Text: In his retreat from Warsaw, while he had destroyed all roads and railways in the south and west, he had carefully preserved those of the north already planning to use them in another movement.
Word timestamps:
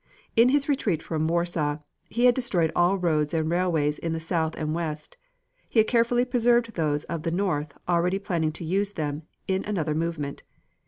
In 0.35 0.49
his 0.49 0.67
retreat 0.67 1.03
from 1.03 1.27
Warsaw, 1.27 1.73
while 1.75 1.83
he 2.09 2.25
had 2.25 2.33
destroyed 2.33 2.71
all 2.75 2.97
roads 2.97 3.35
and 3.35 3.47
railways 3.51 3.99
in 3.99 4.13
the 4.13 4.19
south 4.19 4.55
and 4.57 4.73
west, 4.73 5.15
he 5.69 5.79
had 5.79 5.87
carefully 5.87 6.25
preserved 6.25 6.73
those 6.73 7.03
of 7.03 7.21
the 7.21 7.29
north 7.29 7.77
already 7.87 8.17
planning 8.17 8.51
to 8.53 8.65
use 8.65 8.93
them 8.93 9.27
in 9.47 9.63
another 9.63 9.93
movement. 9.93 10.41